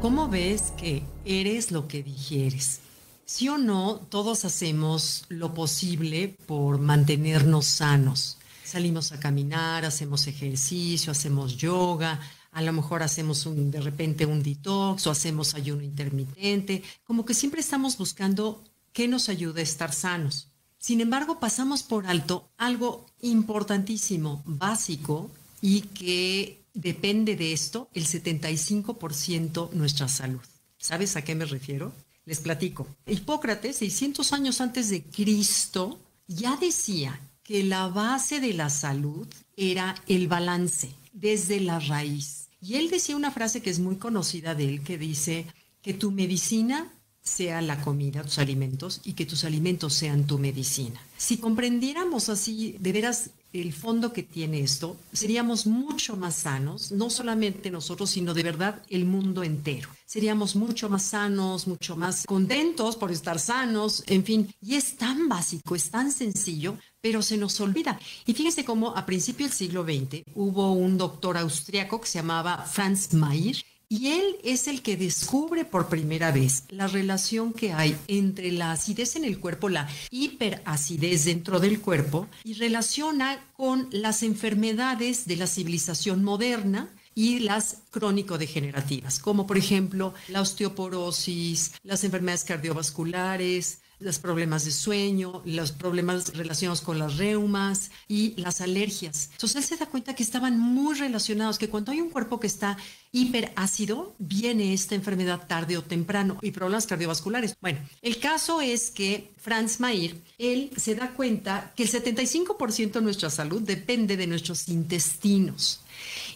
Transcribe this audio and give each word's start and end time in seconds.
¿Cómo 0.00 0.28
ves 0.28 0.72
que 0.76 1.02
eres 1.24 1.72
lo 1.72 1.88
que 1.88 2.04
digieres? 2.04 2.78
Sí 3.26 3.48
o 3.48 3.58
no, 3.58 3.96
todos 3.96 4.44
hacemos 4.44 5.24
lo 5.28 5.54
posible 5.54 6.36
por 6.46 6.78
mantenernos 6.78 7.66
sanos. 7.66 8.38
Salimos 8.62 9.10
a 9.10 9.18
caminar, 9.18 9.84
hacemos 9.84 10.28
ejercicio, 10.28 11.10
hacemos 11.10 11.56
yoga, 11.56 12.20
a 12.52 12.62
lo 12.62 12.72
mejor 12.72 13.02
hacemos 13.02 13.44
un, 13.44 13.72
de 13.72 13.80
repente 13.80 14.24
un 14.24 14.40
detox 14.40 15.04
o 15.08 15.10
hacemos 15.10 15.54
ayuno 15.54 15.82
intermitente, 15.82 16.84
como 17.04 17.24
que 17.24 17.34
siempre 17.34 17.60
estamos 17.60 17.98
buscando 17.98 18.62
qué 18.92 19.08
nos 19.08 19.28
ayude 19.28 19.62
a 19.62 19.64
estar 19.64 19.92
sanos. 19.92 20.46
Sin 20.78 21.00
embargo, 21.00 21.40
pasamos 21.40 21.82
por 21.82 22.06
alto 22.06 22.48
algo 22.56 23.04
importantísimo, 23.20 24.42
básico, 24.46 25.28
y 25.60 25.80
que 25.80 26.57
depende 26.78 27.34
de 27.34 27.52
esto 27.52 27.90
el 27.92 28.06
75% 28.06 29.72
nuestra 29.72 30.06
salud. 30.06 30.40
¿Sabes 30.78 31.16
a 31.16 31.22
qué 31.22 31.34
me 31.34 31.44
refiero? 31.44 31.92
Les 32.24 32.38
platico. 32.38 32.86
Hipócrates, 33.06 33.76
600 33.78 34.32
años 34.32 34.60
antes 34.60 34.88
de 34.88 35.02
Cristo, 35.02 35.98
ya 36.28 36.56
decía 36.56 37.20
que 37.42 37.64
la 37.64 37.88
base 37.88 38.40
de 38.40 38.52
la 38.54 38.70
salud 38.70 39.26
era 39.56 39.96
el 40.06 40.28
balance 40.28 40.90
desde 41.12 41.60
la 41.60 41.80
raíz. 41.80 42.48
Y 42.60 42.74
él 42.74 42.90
decía 42.90 43.16
una 43.16 43.32
frase 43.32 43.60
que 43.60 43.70
es 43.70 43.80
muy 43.80 43.96
conocida 43.96 44.54
de 44.54 44.68
él, 44.68 44.82
que 44.82 44.98
dice 44.98 45.46
que 45.82 45.94
tu 45.94 46.12
medicina 46.12 46.92
sea 47.22 47.60
la 47.60 47.80
comida, 47.80 48.22
tus 48.22 48.38
alimentos, 48.38 49.00
y 49.04 49.14
que 49.14 49.26
tus 49.26 49.44
alimentos 49.44 49.94
sean 49.94 50.26
tu 50.26 50.38
medicina. 50.38 51.00
Si 51.16 51.38
comprendiéramos 51.38 52.28
así 52.28 52.76
de 52.78 52.92
veras 52.92 53.30
el 53.52 53.72
fondo 53.72 54.12
que 54.12 54.22
tiene 54.22 54.60
esto, 54.60 54.96
seríamos 55.12 55.66
mucho 55.66 56.16
más 56.16 56.36
sanos, 56.36 56.92
no 56.92 57.10
solamente 57.10 57.70
nosotros, 57.70 58.10
sino 58.10 58.34
de 58.34 58.42
verdad 58.42 58.82
el 58.90 59.04
mundo 59.04 59.42
entero. 59.42 59.88
Seríamos 60.06 60.56
mucho 60.56 60.88
más 60.88 61.02
sanos, 61.02 61.66
mucho 61.66 61.96
más 61.96 62.24
contentos 62.26 62.96
por 62.96 63.10
estar 63.10 63.38
sanos, 63.38 64.02
en 64.06 64.24
fin. 64.24 64.54
Y 64.60 64.74
es 64.74 64.96
tan 64.96 65.28
básico, 65.28 65.74
es 65.74 65.90
tan 65.90 66.12
sencillo, 66.12 66.78
pero 67.00 67.22
se 67.22 67.36
nos 67.36 67.60
olvida. 67.60 67.98
Y 68.26 68.34
fíjense 68.34 68.64
cómo 68.64 68.96
a 68.96 69.06
principios 69.06 69.50
del 69.50 69.58
siglo 69.58 69.84
XX 69.84 70.22
hubo 70.34 70.72
un 70.72 70.98
doctor 70.98 71.36
austriaco 71.36 72.00
que 72.00 72.08
se 72.08 72.18
llamaba 72.18 72.64
Franz 72.64 73.12
Mayer, 73.14 73.56
y 73.88 74.08
él 74.08 74.36
es 74.44 74.68
el 74.68 74.82
que 74.82 74.96
descubre 74.96 75.64
por 75.64 75.88
primera 75.88 76.30
vez 76.30 76.64
la 76.68 76.86
relación 76.86 77.52
que 77.52 77.72
hay 77.72 77.96
entre 78.06 78.52
la 78.52 78.72
acidez 78.72 79.16
en 79.16 79.24
el 79.24 79.38
cuerpo, 79.38 79.68
la 79.68 79.88
hiperacidez 80.10 81.24
dentro 81.24 81.58
del 81.58 81.80
cuerpo, 81.80 82.28
y 82.44 82.54
relaciona 82.54 83.42
con 83.54 83.88
las 83.90 84.22
enfermedades 84.22 85.26
de 85.26 85.36
la 85.36 85.46
civilización 85.46 86.22
moderna 86.22 86.90
y 87.14 87.40
las 87.40 87.78
crónico-degenerativas, 87.90 89.18
como 89.18 89.46
por 89.46 89.56
ejemplo 89.56 90.14
la 90.28 90.42
osteoporosis, 90.42 91.72
las 91.82 92.04
enfermedades 92.04 92.44
cardiovasculares, 92.44 93.80
los 94.00 94.18
problemas 94.18 94.64
de 94.64 94.70
sueño, 94.70 95.42
los 95.44 95.72
problemas 95.72 96.34
relacionados 96.34 96.80
con 96.80 96.98
las 96.98 97.16
reumas 97.16 97.90
y 98.06 98.34
las 98.36 98.60
alergias. 98.60 99.30
Entonces 99.32 99.56
él 99.56 99.64
se 99.64 99.76
da 99.76 99.90
cuenta 99.90 100.14
que 100.14 100.22
estaban 100.22 100.58
muy 100.58 100.96
relacionados, 100.96 101.58
que 101.58 101.68
cuando 101.68 101.92
hay 101.92 102.00
un 102.00 102.10
cuerpo 102.10 102.38
que 102.38 102.46
está 102.46 102.76
hiperácido, 103.10 104.14
viene 104.18 104.72
esta 104.72 104.94
enfermedad 104.94 105.46
tarde 105.46 105.76
o 105.76 105.82
temprano 105.82 106.38
y 106.42 106.50
problemas 106.52 106.86
cardiovasculares. 106.86 107.56
Bueno, 107.60 107.80
el 108.02 108.18
caso 108.18 108.60
es 108.60 108.90
que 108.90 109.32
Franz 109.36 109.80
Mayer, 109.80 110.16
él 110.38 110.70
se 110.76 110.94
da 110.94 111.12
cuenta 111.12 111.72
que 111.74 111.84
el 111.84 111.90
75% 111.90 112.92
de 112.92 113.00
nuestra 113.00 113.30
salud 113.30 113.62
depende 113.62 114.16
de 114.16 114.26
nuestros 114.26 114.68
intestinos. 114.68 115.80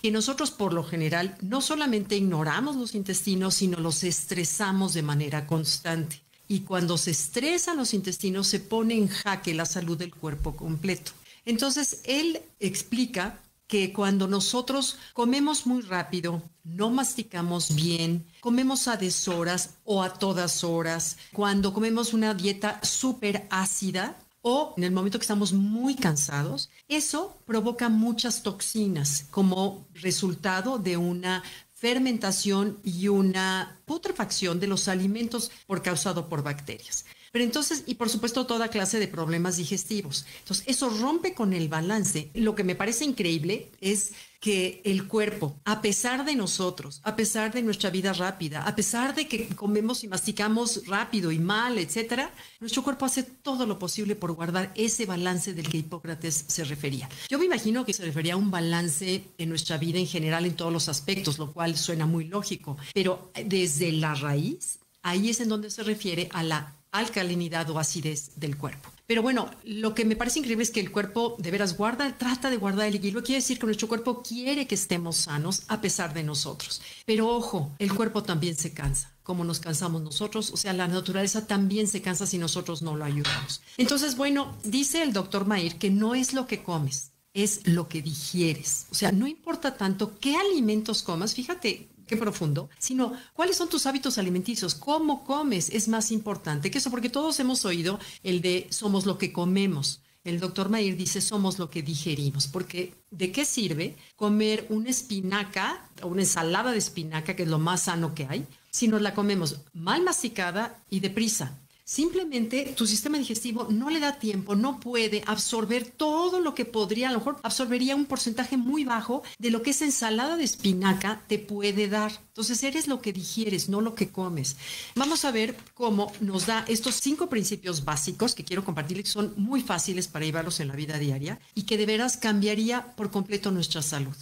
Y 0.00 0.10
nosotros 0.10 0.50
por 0.50 0.72
lo 0.72 0.82
general 0.82 1.36
no 1.40 1.60
solamente 1.60 2.16
ignoramos 2.16 2.74
los 2.74 2.94
intestinos, 2.96 3.54
sino 3.54 3.78
los 3.78 4.02
estresamos 4.02 4.94
de 4.94 5.02
manera 5.02 5.46
constante 5.46 6.22
y 6.52 6.60
cuando 6.60 6.98
se 6.98 7.12
estresan 7.12 7.78
los 7.78 7.94
intestinos 7.94 8.46
se 8.46 8.60
pone 8.60 8.94
en 8.94 9.08
jaque 9.08 9.54
la 9.54 9.64
salud 9.64 9.96
del 9.96 10.14
cuerpo 10.14 10.54
completo. 10.54 11.12
Entonces, 11.46 12.02
él 12.04 12.42
explica 12.60 13.40
que 13.66 13.90
cuando 13.90 14.28
nosotros 14.28 14.98
comemos 15.14 15.66
muy 15.66 15.80
rápido, 15.80 16.42
no 16.62 16.90
masticamos 16.90 17.74
bien, 17.74 18.26
comemos 18.40 18.86
a 18.86 18.98
deshoras 18.98 19.70
o 19.84 20.02
a 20.02 20.12
todas 20.12 20.62
horas, 20.62 21.16
cuando 21.32 21.72
comemos 21.72 22.12
una 22.12 22.34
dieta 22.34 22.78
súper 22.82 23.46
ácida 23.48 24.18
o 24.42 24.74
en 24.76 24.84
el 24.84 24.92
momento 24.92 25.18
que 25.18 25.24
estamos 25.24 25.54
muy 25.54 25.94
cansados, 25.94 26.68
eso 26.86 27.38
provoca 27.46 27.88
muchas 27.88 28.42
toxinas 28.42 29.24
como 29.30 29.86
resultado 29.94 30.78
de 30.78 30.98
una 30.98 31.42
fermentación 31.82 32.78
y 32.84 33.08
una 33.08 33.80
putrefacción 33.86 34.60
de 34.60 34.68
los 34.68 34.86
alimentos 34.86 35.50
por 35.66 35.82
causado 35.82 36.28
por 36.28 36.44
bacterias. 36.44 37.06
Pero 37.32 37.44
entonces, 37.44 37.82
y 37.86 37.94
por 37.94 38.10
supuesto 38.10 38.46
toda 38.46 38.68
clase 38.68 39.00
de 39.00 39.08
problemas 39.08 39.56
digestivos. 39.56 40.26
Entonces, 40.40 40.64
eso 40.68 40.90
rompe 40.90 41.32
con 41.32 41.54
el 41.54 41.68
balance. 41.68 42.30
Lo 42.34 42.54
que 42.54 42.62
me 42.62 42.74
parece 42.74 43.06
increíble 43.06 43.70
es 43.80 44.12
que 44.38 44.82
el 44.84 45.06
cuerpo, 45.06 45.56
a 45.64 45.80
pesar 45.80 46.26
de 46.26 46.34
nosotros, 46.34 47.00
a 47.04 47.16
pesar 47.16 47.54
de 47.54 47.62
nuestra 47.62 47.90
vida 47.90 48.12
rápida, 48.12 48.64
a 48.64 48.74
pesar 48.74 49.14
de 49.14 49.28
que 49.28 49.46
comemos 49.54 50.02
y 50.04 50.08
masticamos 50.08 50.84
rápido 50.86 51.30
y 51.30 51.38
mal, 51.38 51.78
etcétera, 51.78 52.34
nuestro 52.60 52.82
cuerpo 52.82 53.06
hace 53.06 53.22
todo 53.22 53.66
lo 53.66 53.78
posible 53.78 54.16
por 54.16 54.32
guardar 54.32 54.72
ese 54.74 55.06
balance 55.06 55.54
del 55.54 55.68
que 55.68 55.78
Hipócrates 55.78 56.44
se 56.48 56.64
refería. 56.64 57.08
Yo 57.30 57.38
me 57.38 57.46
imagino 57.46 57.86
que 57.86 57.92
se 57.94 58.04
refería 58.04 58.34
a 58.34 58.36
un 58.36 58.50
balance 58.50 59.24
en 59.38 59.48
nuestra 59.48 59.78
vida 59.78 60.00
en 60.00 60.08
general 60.08 60.44
en 60.44 60.56
todos 60.56 60.72
los 60.72 60.88
aspectos, 60.88 61.38
lo 61.38 61.52
cual 61.52 61.76
suena 61.76 62.04
muy 62.04 62.24
lógico, 62.24 62.76
pero 62.92 63.30
desde 63.46 63.92
la 63.92 64.16
raíz, 64.16 64.80
ahí 65.02 65.30
es 65.30 65.40
en 65.40 65.48
donde 65.48 65.70
se 65.70 65.84
refiere 65.84 66.28
a 66.32 66.42
la 66.42 66.74
alcalinidad 66.92 67.68
o 67.70 67.78
acidez 67.78 68.32
del 68.36 68.56
cuerpo. 68.56 68.90
Pero 69.06 69.22
bueno, 69.22 69.50
lo 69.64 69.94
que 69.94 70.04
me 70.04 70.16
parece 70.16 70.38
increíble 70.38 70.62
es 70.62 70.70
que 70.70 70.80
el 70.80 70.92
cuerpo 70.92 71.36
de 71.38 71.50
veras 71.50 71.76
guarda, 71.76 72.16
trata 72.16 72.50
de 72.50 72.56
guardar 72.56 72.86
el 72.86 72.94
equilibrio. 72.94 73.24
Quiere 73.24 73.40
decir 73.40 73.58
que 73.58 73.66
nuestro 73.66 73.88
cuerpo 73.88 74.22
quiere 74.22 74.66
que 74.66 74.74
estemos 74.74 75.16
sanos 75.16 75.64
a 75.68 75.80
pesar 75.80 76.14
de 76.14 76.22
nosotros. 76.22 76.80
Pero 77.04 77.28
ojo, 77.28 77.74
el 77.78 77.92
cuerpo 77.92 78.22
también 78.22 78.56
se 78.56 78.72
cansa 78.72 79.12
como 79.22 79.44
nos 79.44 79.60
cansamos 79.60 80.02
nosotros, 80.02 80.50
o 80.50 80.56
sea, 80.56 80.72
la 80.72 80.88
naturaleza 80.88 81.46
también 81.46 81.86
se 81.86 82.02
cansa 82.02 82.26
si 82.26 82.38
nosotros 82.38 82.82
no 82.82 82.96
lo 82.96 83.04
ayudamos. 83.04 83.62
Entonces, 83.76 84.16
bueno, 84.16 84.56
dice 84.64 85.02
el 85.02 85.12
doctor 85.12 85.46
Mair 85.46 85.76
que 85.76 85.90
no 85.90 86.16
es 86.16 86.34
lo 86.34 86.48
que 86.48 86.64
comes, 86.64 87.12
es 87.34 87.66
lo 87.66 87.88
que 87.88 88.02
digieres. 88.02 88.86
O 88.90 88.94
sea, 88.94 89.12
no 89.12 89.26
importa 89.26 89.76
tanto 89.76 90.18
qué 90.18 90.36
alimentos 90.36 91.02
comas, 91.02 91.34
fíjate, 91.34 91.88
qué 92.12 92.18
profundo, 92.18 92.68
sino 92.78 93.14
cuáles 93.32 93.56
son 93.56 93.70
tus 93.70 93.86
hábitos 93.86 94.18
alimenticios, 94.18 94.74
cómo 94.74 95.24
comes 95.24 95.70
es 95.70 95.88
más 95.88 96.12
importante 96.12 96.70
que 96.70 96.76
eso, 96.76 96.90
porque 96.90 97.08
todos 97.08 97.40
hemos 97.40 97.64
oído 97.64 97.98
el 98.22 98.42
de 98.42 98.66
somos 98.70 99.06
lo 99.06 99.16
que 99.16 99.32
comemos. 99.32 100.02
El 100.24 100.38
doctor 100.38 100.68
Mayer 100.68 100.94
dice 100.96 101.22
somos 101.22 101.58
lo 101.58 101.70
que 101.70 101.82
digerimos, 101.82 102.48
porque 102.48 102.94
¿de 103.10 103.32
qué 103.32 103.46
sirve 103.46 103.96
comer 104.14 104.66
una 104.68 104.90
espinaca 104.90 105.88
o 106.02 106.08
una 106.08 106.20
ensalada 106.20 106.70
de 106.70 106.78
espinaca, 106.78 107.34
que 107.34 107.44
es 107.44 107.48
lo 107.48 107.58
más 107.58 107.84
sano 107.84 108.14
que 108.14 108.26
hay, 108.28 108.46
si 108.70 108.88
nos 108.88 109.00
la 109.00 109.14
comemos 109.14 109.62
mal 109.72 110.02
masticada 110.02 110.78
y 110.90 111.00
deprisa? 111.00 111.58
Simplemente 111.92 112.72
tu 112.74 112.86
sistema 112.86 113.18
digestivo 113.18 113.68
no 113.70 113.90
le 113.90 114.00
da 114.00 114.18
tiempo, 114.18 114.56
no 114.56 114.80
puede 114.80 115.22
absorber 115.26 115.84
todo 115.84 116.40
lo 116.40 116.54
que 116.54 116.64
podría, 116.64 117.10
a 117.10 117.12
lo 117.12 117.18
mejor 117.18 117.38
absorbería 117.42 117.94
un 117.94 118.06
porcentaje 118.06 118.56
muy 118.56 118.84
bajo 118.84 119.22
de 119.38 119.50
lo 119.50 119.60
que 119.60 119.72
esa 119.72 119.84
ensalada 119.84 120.38
de 120.38 120.44
espinaca 120.44 121.20
te 121.26 121.38
puede 121.38 121.88
dar. 121.88 122.12
Entonces 122.28 122.62
eres 122.62 122.88
lo 122.88 123.02
que 123.02 123.12
digieres, 123.12 123.68
no 123.68 123.82
lo 123.82 123.94
que 123.94 124.08
comes. 124.08 124.56
Vamos 124.94 125.26
a 125.26 125.32
ver 125.32 125.54
cómo 125.74 126.10
nos 126.22 126.46
da 126.46 126.64
estos 126.66 126.94
cinco 126.94 127.28
principios 127.28 127.84
básicos 127.84 128.34
que 128.34 128.44
quiero 128.44 128.64
compartirles, 128.64 129.04
que 129.04 129.12
son 129.12 129.34
muy 129.36 129.60
fáciles 129.60 130.08
para 130.08 130.24
llevarlos 130.24 130.60
en 130.60 130.68
la 130.68 130.76
vida 130.76 130.96
diaria 130.96 131.40
y 131.54 131.64
que 131.64 131.76
de 131.76 131.84
veras 131.84 132.16
cambiaría 132.16 132.96
por 132.96 133.10
completo 133.10 133.50
nuestra 133.50 133.82
salud. 133.82 134.16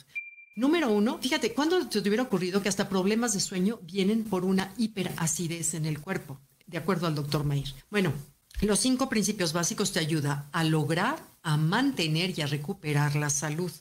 Número 0.56 0.90
uno, 0.90 1.20
fíjate, 1.22 1.54
¿cuándo 1.54 1.86
te 1.86 2.00
hubiera 2.00 2.24
ocurrido 2.24 2.62
que 2.62 2.68
hasta 2.68 2.88
problemas 2.88 3.32
de 3.32 3.38
sueño 3.38 3.78
vienen 3.84 4.24
por 4.24 4.44
una 4.44 4.74
hiperacidez 4.76 5.74
en 5.74 5.86
el 5.86 6.00
cuerpo? 6.00 6.40
De 6.70 6.78
acuerdo 6.78 7.06
al 7.06 7.14
doctor 7.14 7.44
Mayer. 7.44 7.74
Bueno, 7.90 8.12
los 8.60 8.78
cinco 8.78 9.08
principios 9.08 9.52
básicos 9.52 9.92
te 9.92 9.98
ayudan 9.98 10.48
a 10.52 10.64
lograr, 10.64 11.18
a 11.42 11.56
mantener 11.56 12.38
y 12.38 12.42
a 12.42 12.46
recuperar 12.46 13.16
la 13.16 13.30
salud. 13.30 13.72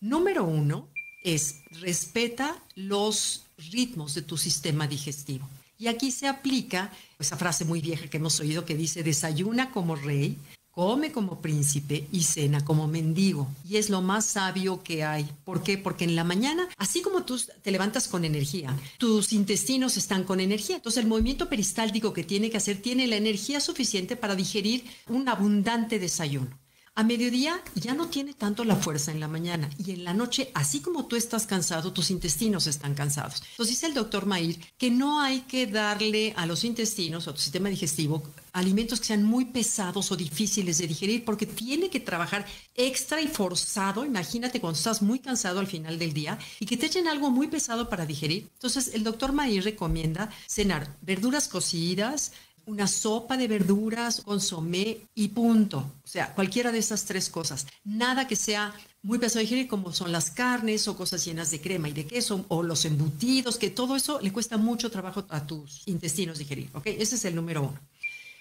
Número 0.00 0.44
uno 0.44 0.88
es 1.24 1.62
respeta 1.72 2.56
los 2.74 3.44
ritmos 3.72 4.14
de 4.14 4.22
tu 4.22 4.36
sistema 4.36 4.86
digestivo. 4.86 5.48
Y 5.76 5.88
aquí 5.88 6.10
se 6.10 6.26
aplica 6.26 6.90
esa 7.18 7.36
frase 7.36 7.64
muy 7.64 7.80
vieja 7.80 8.08
que 8.08 8.16
hemos 8.16 8.40
oído 8.40 8.64
que 8.64 8.76
dice 8.76 9.02
desayuna 9.02 9.70
como 9.70 9.94
rey, 9.94 10.38
come 10.78 11.10
como 11.10 11.40
príncipe 11.40 12.06
y 12.12 12.22
cena 12.22 12.64
como 12.64 12.86
mendigo. 12.86 13.48
Y 13.68 13.78
es 13.78 13.90
lo 13.90 14.00
más 14.00 14.26
sabio 14.26 14.80
que 14.84 15.02
hay. 15.02 15.28
¿Por 15.44 15.64
qué? 15.64 15.76
Porque 15.76 16.04
en 16.04 16.14
la 16.14 16.22
mañana, 16.22 16.68
así 16.76 17.02
como 17.02 17.24
tú 17.24 17.36
te 17.62 17.72
levantas 17.72 18.06
con 18.06 18.24
energía, 18.24 18.76
tus 18.96 19.32
intestinos 19.32 19.96
están 19.96 20.22
con 20.22 20.38
energía. 20.38 20.76
Entonces 20.76 21.02
el 21.02 21.08
movimiento 21.08 21.48
peristáltico 21.48 22.12
que 22.12 22.22
tiene 22.22 22.48
que 22.48 22.58
hacer 22.58 22.80
tiene 22.80 23.08
la 23.08 23.16
energía 23.16 23.58
suficiente 23.58 24.14
para 24.14 24.36
digerir 24.36 24.84
un 25.08 25.28
abundante 25.28 25.98
desayuno. 25.98 26.56
A 26.98 27.04
mediodía 27.04 27.62
ya 27.76 27.94
no 27.94 28.08
tiene 28.08 28.34
tanto 28.34 28.64
la 28.64 28.74
fuerza 28.74 29.12
en 29.12 29.20
la 29.20 29.28
mañana 29.28 29.70
y 29.78 29.92
en 29.92 30.02
la 30.02 30.14
noche, 30.14 30.50
así 30.52 30.80
como 30.80 31.06
tú 31.06 31.14
estás 31.14 31.46
cansado, 31.46 31.92
tus 31.92 32.10
intestinos 32.10 32.66
están 32.66 32.96
cansados. 32.96 33.40
Entonces 33.52 33.76
dice 33.76 33.86
el 33.86 33.94
doctor 33.94 34.26
Mair 34.26 34.58
que 34.76 34.90
no 34.90 35.20
hay 35.20 35.42
que 35.42 35.68
darle 35.68 36.34
a 36.36 36.44
los 36.44 36.64
intestinos, 36.64 37.28
a 37.28 37.32
tu 37.32 37.38
sistema 37.38 37.68
digestivo, 37.68 38.24
alimentos 38.52 38.98
que 38.98 39.06
sean 39.06 39.22
muy 39.22 39.44
pesados 39.44 40.10
o 40.10 40.16
difíciles 40.16 40.78
de 40.78 40.88
digerir 40.88 41.24
porque 41.24 41.46
tiene 41.46 41.88
que 41.88 42.00
trabajar 42.00 42.44
extra 42.74 43.20
y 43.20 43.28
forzado. 43.28 44.04
Imagínate 44.04 44.60
cuando 44.60 44.76
estás 44.76 45.00
muy 45.00 45.20
cansado 45.20 45.60
al 45.60 45.68
final 45.68 46.00
del 46.00 46.12
día 46.12 46.36
y 46.58 46.66
que 46.66 46.76
te 46.76 46.86
echen 46.86 47.06
algo 47.06 47.30
muy 47.30 47.46
pesado 47.46 47.88
para 47.88 48.06
digerir. 48.06 48.48
Entonces 48.54 48.90
el 48.92 49.04
doctor 49.04 49.32
Mair 49.32 49.62
recomienda 49.62 50.30
cenar 50.48 50.96
verduras 51.02 51.46
cocidas, 51.46 52.32
una 52.68 52.86
sopa 52.86 53.38
de 53.38 53.48
verduras, 53.48 54.20
consomé 54.20 54.98
y 55.14 55.28
punto. 55.28 55.78
O 56.04 56.06
sea, 56.06 56.34
cualquiera 56.34 56.70
de 56.70 56.78
esas 56.78 57.06
tres 57.06 57.30
cosas. 57.30 57.66
Nada 57.82 58.28
que 58.28 58.36
sea 58.36 58.74
muy 59.02 59.18
pesado 59.18 59.40
digerir, 59.40 59.68
como 59.68 59.92
son 59.92 60.12
las 60.12 60.30
carnes 60.30 60.86
o 60.86 60.96
cosas 60.96 61.24
llenas 61.24 61.50
de 61.50 61.62
crema 61.62 61.88
y 61.88 61.94
de 61.94 62.06
queso, 62.06 62.44
o 62.48 62.62
los 62.62 62.84
embutidos, 62.84 63.56
que 63.56 63.70
todo 63.70 63.96
eso 63.96 64.20
le 64.20 64.32
cuesta 64.32 64.58
mucho 64.58 64.90
trabajo 64.90 65.24
a 65.30 65.46
tus 65.46 65.82
intestinos 65.86 66.38
digerir. 66.38 66.68
¿Ok? 66.74 66.88
Ese 66.88 67.14
es 67.14 67.24
el 67.24 67.34
número 67.34 67.62
uno. 67.62 67.80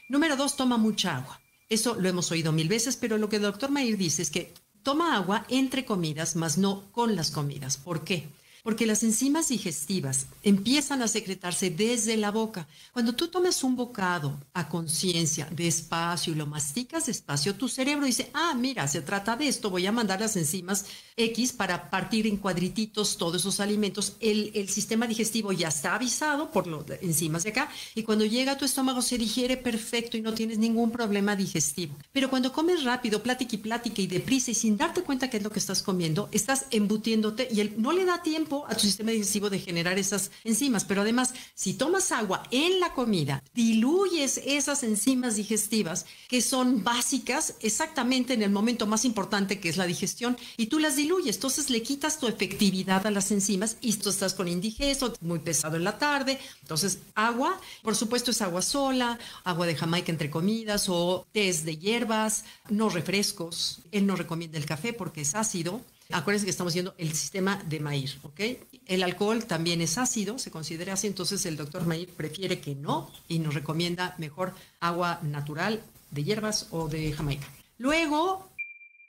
Número 0.09 0.35
dos, 0.35 0.57
toma 0.57 0.77
mucha 0.77 1.15
agua. 1.15 1.39
Eso 1.69 1.95
lo 1.95 2.09
hemos 2.09 2.30
oído 2.31 2.51
mil 2.51 2.68
veces, 2.68 2.97
pero 2.97 3.18
lo 3.18 3.30
que 3.30 3.38
el 3.38 3.44
doctor 3.44 3.71
Mair 3.71 3.97
dice 3.97 4.21
es 4.21 4.30
que 4.30 4.53
toma 4.83 5.15
agua 5.15 5.45
entre 5.47 5.85
comidas, 5.85 6.35
más 6.35 6.57
no 6.57 6.83
con 6.91 7.15
las 7.15 7.31
comidas. 7.31 7.77
¿Por 7.77 8.03
qué? 8.03 8.27
Porque 8.68 8.86
las 8.86 9.02
enzimas 9.02 9.48
digestivas 9.48 10.28
empiezan 10.44 11.02
a 11.02 11.08
secretarse 11.08 11.69
desde 11.69 12.18
la 12.18 12.31
boca. 12.31 12.68
Cuando 12.92 13.16
tú 13.16 13.30
tomas 13.30 13.64
un 13.64 13.78
bocado 13.78 14.38
a 14.54 14.68
conciencia, 14.68 15.48
despacio, 15.52 16.34
y 16.34 16.36
lo 16.36 16.48
masticas 16.48 17.06
despacio, 17.06 17.56
tu 17.56 17.69
cerebro 17.69 18.06
dice, 18.06 18.30
ah, 18.34 18.54
mira, 18.60 18.86
se 18.90 19.00
trata 19.00 19.38
de 19.38 19.48
esto, 19.48 19.69
voy 19.69 19.86
a 19.86 19.94
mandar 19.94 20.19
las 20.19 20.36
enzimas 20.36 20.86
X 21.16 21.54
para 21.54 21.90
partir 21.90 22.28
en 22.28 22.36
cuadrititos 22.36 23.16
todos 23.16 23.38
esos 23.38 23.62
alimentos. 23.62 24.18
El, 24.19 24.52
el 24.54 24.68
sistema 24.68 25.08
digestivo 25.08 25.54
ya 25.54 25.69
está 25.69 25.96
avisado 25.96 26.52
por 26.52 26.68
las 26.68 27.02
enzimas 27.02 27.44
de 27.44 27.52
acá 27.52 27.69
y 27.96 28.04
cuando 28.04 28.25
llega 28.25 28.52
a 28.52 28.58
tu 28.58 28.66
estómago 28.66 29.02
se 29.02 29.18
digiere 29.18 29.56
perfecto 29.56 30.18
y 30.18 30.22
no 30.22 30.34
tienes 30.34 30.58
ningún 30.58 30.92
problema 30.92 31.38
digestivo. 31.38 31.96
Pero 32.12 32.30
cuando 32.30 32.52
comes 32.52 32.84
rápido, 32.84 33.24
plática 33.24 33.56
y 33.56 33.60
plática 33.60 34.02
y 34.02 34.08
deprisa 34.08 34.52
y 34.52 34.56
sin 34.56 34.75
darte 34.75 35.04
cuenta 35.04 35.30
qué 35.30 35.38
es 35.38 35.44
lo 35.44 35.52
que 35.52 35.60
estás 35.60 35.81
comiendo, 35.81 36.28
estás 36.34 36.66
embutiéndote 36.72 37.48
y 37.50 37.64
no 37.78 37.94
le 37.94 38.04
da 38.04 38.22
tiempo 38.22 38.56
a 38.68 38.75
tu 38.75 38.81
sistema 38.81 39.12
digestivo 39.12 39.50
de 39.50 39.59
generar 39.59 40.00
esas 40.00 40.31
enzimas. 40.44 40.86
Pero 40.86 41.01
además, 41.01 41.33
si 41.54 41.74
tomas 41.74 42.12
agua 42.12 42.44
en 42.51 42.80
la 42.80 42.94
comida, 42.94 43.44
diluyes 43.54 44.42
esas 44.45 44.83
enzimas 44.83 45.36
digestivas 45.36 46.06
que 46.27 46.42
son 46.42 46.83
básicas 46.83 47.56
exactamente 47.59 48.33
en 48.33 48.42
el 48.42 48.50
momento 48.50 48.88
más 48.88 49.06
importante 49.06 49.59
que 49.59 49.69
es 49.69 49.77
la 49.77 49.86
digestión 49.86 50.38
y 50.57 50.68
tú 50.68 50.80
las 50.80 50.95
diluyes. 50.95 51.36
Entonces 51.36 51.69
le 51.69 51.83
quitas 51.83 52.19
tu 52.19 52.27
efectividad 52.27 53.06
a 53.06 53.12
las 53.12 53.31
enzimas 53.31 53.77
y 53.81 53.94
tú 53.94 54.09
estás 54.09 54.33
con 54.33 54.48
indigesto, 54.48 55.13
muy 55.21 55.39
pesado 55.39 55.75
en 55.75 55.83
la 55.83 55.98
tarde. 55.98 56.39
Entonces, 56.62 57.00
agua, 57.15 57.59
por 57.81 57.95
supuesto, 57.95 58.31
es 58.31 58.42
agua 58.42 58.62
sola, 58.62 59.19
agua 59.44 59.65
de 59.65 59.75
Jamaica 59.75 60.12
entre 60.12 60.30
comidas 60.30 60.88
o 60.89 61.25
tés 61.31 61.65
de 61.65 61.77
hierbas, 61.77 62.45
no 62.69 62.89
refrescos. 62.89 63.80
Él 63.92 64.06
no 64.06 64.15
recomienda 64.15 64.57
el 64.57 64.65
café 64.65 64.94
porque 64.94 65.21
es 65.21 65.36
ácido. 65.36 65.81
Acuérdense 66.12 66.45
que 66.45 66.51
estamos 66.51 66.74
viendo 66.74 66.95
el 66.98 67.13
sistema 67.13 67.62
de 67.68 67.80
Maír, 67.81 68.18
¿ok? 68.24 68.39
El 68.86 69.04
alcohol 69.04 69.45
también 69.45 69.81
es 69.81 69.98
ácido, 69.98 70.39
se 70.39 70.51
considera 70.51 70.94
así, 70.94 71.07
entonces 71.07 71.45
el 71.45 71.57
doctor 71.57 71.86
Maír 71.86 72.09
prefiere 72.09 72.62
que 72.62 72.75
no 72.75 73.12
y 73.27 73.39
nos 73.39 73.54
recomienda 73.54 74.15
mejor 74.18 74.54
agua 74.80 75.19
natural 75.21 75.81
de 76.12 76.24
hierbas 76.24 76.68
o 76.71 76.88
de 76.88 77.12
Jamaica. 77.12 77.48
Luego, 77.77 78.50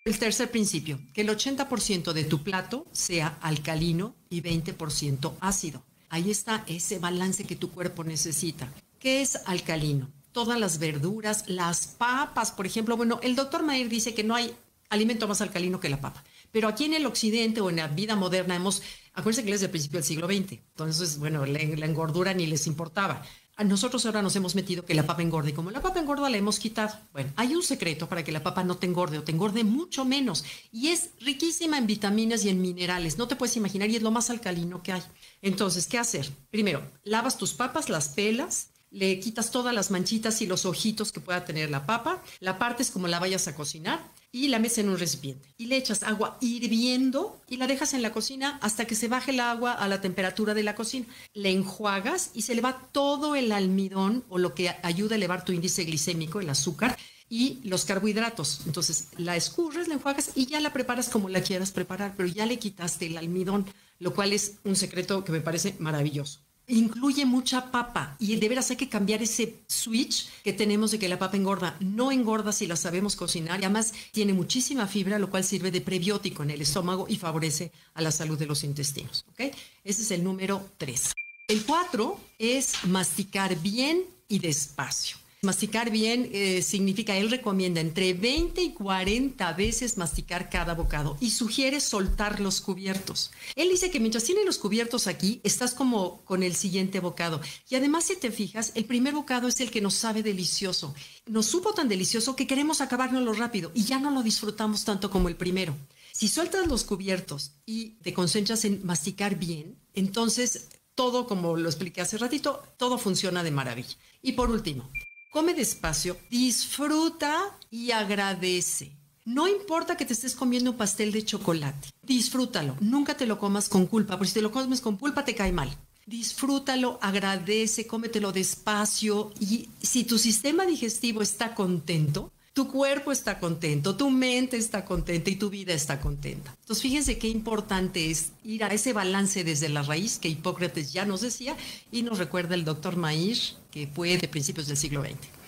el 0.05 0.19
tercer 0.19 0.51
principio, 0.51 0.99
que 1.15 1.21
el 1.21 1.29
80% 1.29 2.13
de 2.13 2.25
tu 2.25 2.43
plato 2.43 2.87
sea 2.93 3.39
alcalino 3.43 4.15
y 4.29 4.43
20% 4.43 5.35
ácido. 5.41 5.83
Ahí 6.09 6.31
está 6.31 6.65
ese 6.67 6.99
balance 6.99 7.45
que 7.45 7.57
tu 7.57 7.71
cuerpo 7.71 8.03
necesita. 8.03 8.73
¿Qué 8.99 9.23
es 9.23 9.39
alcalino? 9.47 10.09
Todas 10.33 10.59
las 10.59 10.79
verduras, 10.79 11.45
las 11.47 11.87
papas, 11.87 12.51
por 12.51 12.67
ejemplo. 12.67 12.97
Bueno, 12.97 13.21
el 13.23 13.37
doctor 13.37 13.63
Maír 13.63 13.89
dice 13.89 14.15
que 14.15 14.25
no 14.25 14.35
hay 14.35 14.55
alimento 14.89 15.29
más 15.29 15.41
alcalino 15.41 15.81
que 15.81 15.89
la 15.89 16.01
papa. 16.01 16.25
Pero 16.53 16.69
aquí 16.69 16.85
en 16.85 16.95
el 16.95 17.07
occidente 17.07 17.61
o 17.61 17.71
en 17.71 17.77
la 17.77 17.89
vida 17.89 18.17
moderna 18.17 18.57
hemos, 18.57 18.83
acuérdense 19.13 19.45
que 19.45 19.53
es 19.53 19.61
del 19.61 19.71
principio 19.71 19.99
del 19.99 20.05
siglo 20.05 20.27
XX, 20.27 20.53
entonces, 20.53 21.19
bueno, 21.19 21.45
la, 21.45 21.61
engordura 21.61 22.35
ni 22.35 22.47
les 22.47 22.67
importaba. 22.67 23.23
A 23.57 23.65
nosotros 23.65 24.07
ahora 24.07 24.23
nos 24.23 24.37
hemos 24.37 24.55
metido 24.55 24.85
que 24.85 24.95
la 24.95 25.05
papa 25.05 25.21
engorde 25.21 25.51
y 25.51 25.53
como 25.53 25.73
la 25.73 25.83
papa 25.83 25.99
engorda 25.99 26.31
la 26.31 26.37
hemos 26.37 26.61
quitado. 26.61 26.97
Bueno, 27.13 27.33
hay 27.35 27.57
un 27.57 27.63
secreto 27.65 28.09
para 28.09 28.23
que 28.23 28.31
la 28.31 28.45
papa 28.45 28.63
no 28.63 28.77
te 28.77 28.87
engorde 28.87 29.19
o 29.19 29.25
te 29.25 29.33
engorde 29.33 29.65
mucho 29.65 30.05
menos 30.05 30.45
y 30.71 30.89
es 30.89 31.11
riquísima 31.19 31.77
en 31.77 31.89
vitaminas 31.89 32.45
y 32.45 32.51
en 32.51 32.61
minerales. 32.61 33.19
No 33.19 33.27
te 33.27 33.35
puedes 33.35 33.57
imaginar 33.57 33.91
y 33.91 33.97
es 33.97 34.03
lo 34.03 34.13
más 34.13 34.31
alcalino 34.31 34.81
que 34.85 34.93
hay. 34.93 35.03
Entonces, 35.43 35.89
¿qué 35.89 35.99
hacer? 35.99 36.31
Primero, 36.51 36.89
lavas 37.03 37.37
tus 37.37 37.53
papas, 37.53 37.89
las 37.89 38.11
pelas, 38.11 38.69
le 38.93 39.19
quitas 39.19 39.51
todas 39.51 39.75
las 39.75 39.91
manchitas 39.91 40.41
y 40.41 40.47
los 40.47 40.65
ojitos 40.65 41.11
que 41.11 41.19
pueda 41.19 41.45
tener 41.45 41.69
la 41.69 41.85
papa, 41.85 42.23
la 42.39 42.61
partes 42.61 42.93
como 42.93 43.09
la 43.09 43.19
vayas 43.19 43.49
a 43.49 43.57
cocinar 43.57 43.99
y 44.31 44.49
la 44.49 44.59
metes 44.59 44.79
en 44.79 44.89
un 44.89 44.99
recipiente 44.99 45.55
y 45.57 45.67
le 45.67 45.77
echas 45.77 46.03
agua 46.03 46.37
hirviendo 46.41 47.41
y 47.49 47.57
la 47.57 47.67
dejas 47.67 47.95
en 47.95 48.03
la 48.03 48.13
cocina 48.13 48.59
hasta 48.63 48.87
que 48.87 48.95
se 48.95 49.09
baje 49.09 49.31
el 49.31 49.41
agua 49.41 49.73
a 49.73 49.89
la 49.89 50.01
temperatura 50.01 50.55
de 50.55 50.63
la 50.63 50.75
cocina. 50.75 51.07
Le 51.33 51.51
enjuagas 51.51 52.31
y 52.35 52.43
se 52.43 52.55
le 52.55 52.61
va 52.61 52.79
todo 52.93 53.37
el 53.37 53.53
almidón 53.53 54.25
o 54.29 54.39
lo 54.39 54.55
que 54.55 54.75
ayuda 54.83 55.15
a 55.15 55.17
elevar 55.19 55.45
tu 55.45 55.53
índice 55.53 55.85
glicémico, 55.85 56.41
el 56.41 56.51
azúcar 56.51 56.97
y 57.31 57.61
los 57.65 57.85
carbohidratos. 57.85 58.63
Entonces 58.67 59.09
la 59.17 59.37
escurres, 59.37 59.89
la 59.89 59.95
enjuagas 59.95 60.33
y 60.35 60.47
ya 60.47 60.61
la 60.61 60.73
preparas 60.73 61.09
como 61.09 61.29
la 61.29 61.43
quieras 61.43 61.73
preparar, 61.73 62.15
pero 62.17 62.29
ya 62.29 62.47
le 62.47 62.59
quitaste 62.59 63.07
el 63.07 63.17
almidón, 63.17 63.67
lo 63.99 64.15
cual 64.15 64.33
es 64.33 64.57
un 64.65 64.77
secreto 64.77 65.25
que 65.25 65.33
me 65.33 65.41
parece 65.41 65.75
maravilloso 65.79 66.48
incluye 66.69 67.25
mucha 67.25 67.71
papa 67.71 68.17
y 68.19 68.37
de 68.37 68.49
veras 68.49 68.71
hay 68.71 68.77
que 68.77 68.89
cambiar 68.89 69.23
ese 69.23 69.57
switch 69.67 70.29
que 70.45 70.53
tenemos 70.53 70.91
de 70.91 70.99
que 70.99 71.09
la 71.09 71.19
papa 71.19 71.37
engorda. 71.37 71.77
No 71.81 72.13
engorda 72.13 72.53
si 72.53 72.67
la 72.67 72.77
sabemos 72.77 73.17
cocinar 73.17 73.61
y 73.61 73.65
además 73.65 73.93
tiene 74.13 74.33
muchísima 74.33 74.87
fibra, 74.87 75.19
lo 75.19 75.31
cual 75.31 75.45
sirve 75.45 75.71
de 75.71 75.81
prebiótico 75.81 76.43
en 76.43 76.51
el 76.51 76.61
estómago 76.61 77.07
y 77.09 77.17
favorece 77.17 77.73
a 77.95 78.03
la 78.03 78.13
salud 78.13 78.39
de 78.39 78.47
los 78.47 78.65
intestinos. 78.65 79.25
Ese 79.37 80.03
es 80.03 80.11
el 80.11 80.23
número 80.23 80.69
3. 80.77 81.13
El 81.49 81.65
4 81.65 82.21
es 82.39 82.85
masticar 82.85 83.59
bien 83.61 84.05
y 84.29 84.39
despacio. 84.39 85.17
Masticar 85.41 85.93
bien 85.93 86.29
eh, 86.33 86.63
significa, 86.63 87.17
él 87.17 87.31
recomienda 87.31 87.81
entre 87.81 88.13
20 88.13 88.61
y 88.61 88.73
40 88.73 89.53
veces 89.53 89.97
masticar 89.97 90.51
cada 90.51 90.75
bocado 90.75 91.17
y 91.21 91.31
sugiere 91.31 91.79
soltar 91.79 92.41
los 92.41 92.61
cubiertos. 92.61 93.31
Él 93.55 93.69
dice 93.69 93.89
que 93.93 94.01
mientras 94.01 94.25
tiene 94.25 94.45
los 94.45 94.59
cubiertos 94.59 95.07
aquí, 95.07 95.41
estás 95.45 95.75
como 95.75 96.25
con 96.25 96.43
el 96.43 96.57
siguiente 96.57 96.99
bocado. 96.99 97.41
Y 97.71 97.77
además, 97.77 98.07
si 98.07 98.17
te 98.17 98.33
fijas, 98.33 98.73
el 98.75 98.85
primer 98.85 99.15
bocado 99.15 99.47
es 99.47 99.61
el 99.61 99.71
que 99.71 99.81
nos 99.81 99.95
sabe 99.95 100.25
delicioso. 100.25 100.93
Nos 101.27 101.47
supo 101.47 101.73
tan 101.73 101.89
delicioso 101.89 102.35
que 102.35 102.49
queremos 102.49 102.81
acabárnoslo 102.81 103.33
rápido 103.33 103.71
y 103.77 103.85
ya 103.85 104.01
no 104.01 104.11
lo 104.11 104.25
disfrutamos 104.25 104.85
tanto 104.85 105.09
como 105.09 105.29
el 105.29 105.37
primero. 105.37 105.77
Si 106.11 106.27
sueltas 106.27 106.67
los 106.67 106.83
cubiertos 106.83 107.53
y 107.65 107.91
te 108.03 108.13
concentras 108.13 108.65
en 108.65 108.85
masticar 108.85 109.39
bien, 109.39 109.79
entonces 109.95 110.67
todo, 110.97 111.29
como 111.29 111.57
lo 111.57 111.69
expliqué 111.69 112.01
hace 112.01 112.19
ratito, 112.19 112.61
todo 112.77 112.99
funciona 112.99 113.45
de 113.45 113.53
maravilla. 113.53 113.97
Y 114.21 114.33
por 114.33 114.51
último, 114.51 114.91
Come 115.31 115.53
despacio, 115.53 116.17
disfruta 116.31 117.55
y 117.71 117.91
agradece. 117.91 118.93
No 119.27 119.47
importa 119.47 119.95
que 119.95 120.07
te 120.07 120.15
estés 120.15 120.35
comiendo 120.35 120.71
un 120.71 120.79
pastel 120.79 121.13
de 121.13 121.23
chocolate, 121.23 121.91
disfrútalo. 122.03 122.79
Nunca 122.81 123.15
te 123.15 123.27
lo 123.27 123.39
comas 123.39 123.69
con 123.69 123.87
culpa, 123.87 124.17
porque 124.17 124.29
si 124.29 124.35
te 124.35 124.43
lo 124.43 124.51
comes 124.51 124.81
con 124.81 124.97
culpa 124.97 125.27
te 125.27 125.35
cae 125.35 125.53
mal. 125.53 125.69
Disfrútalo, 126.07 126.99
agradece, 127.03 127.87
cómetelo 127.87 128.33
despacio 128.33 129.31
y 129.39 129.69
si 129.83 130.05
tu 130.05 130.17
sistema 130.17 130.65
digestivo 130.65 131.21
está 131.21 131.55
contento, 131.55 132.33
tu 132.53 132.69
cuerpo 132.69 133.13
está 133.13 133.39
contento, 133.39 133.97
tu 133.97 134.11
mente 134.11 134.57
está 134.57 134.85
contenta 134.85 135.31
y 135.31 135.37
tu 135.37 135.51
vida 135.51 135.73
está 135.73 136.01
contenta. 136.01 136.55
Entonces, 136.61 136.83
fíjense 136.83 137.19
qué 137.19 137.29
importante 137.29 138.11
es 138.11 138.33
ir 138.45 138.65
a 138.65 138.69
ese 138.69 138.93
balance 138.93 139.45
desde 139.45 139.69
la 139.69 139.83
raíz 139.83 140.19
que 140.19 140.29
Hipócrates 140.29 140.93
ya 140.93 141.05
nos 141.05 141.21
decía 141.21 141.57
y 141.93 142.03
nos 142.03 142.19
recuerda 142.19 142.55
el 142.55 142.65
doctor 142.65 142.97
Mair, 142.97 143.39
que 143.71 143.87
fue 143.87 144.19
de 144.19 144.29
principios 144.29 144.67
del 144.67 144.77
siglo 144.77 145.03
XX. 145.03 145.39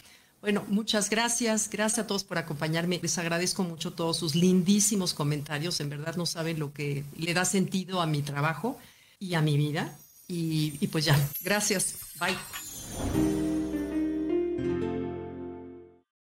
Bueno, 0.41 0.65
muchas 0.69 1.11
gracias. 1.11 1.69
Gracias 1.69 2.05
a 2.05 2.07
todos 2.07 2.25
por 2.25 2.39
acompañarme. 2.39 2.99
Les 3.03 3.19
agradezco 3.19 3.63
mucho 3.63 3.93
todos 3.93 4.17
sus 4.17 4.35
lindísimos 4.35 5.13
comentarios. 5.13 5.81
En 5.81 5.91
verdad 5.91 6.17
no 6.17 6.25
saben 6.25 6.59
lo 6.59 6.73
que 6.73 7.05
le 7.17 7.35
da 7.35 7.45
sentido 7.45 8.01
a 8.01 8.07
mi 8.07 8.23
trabajo 8.23 8.79
y 9.19 9.35
a 9.35 9.43
mi 9.43 9.59
vida. 9.59 9.99
Y, 10.29 10.79
y 10.81 10.87
pues 10.87 11.05
ya, 11.05 11.19
gracias. 11.43 11.97
Bye. 12.19 12.70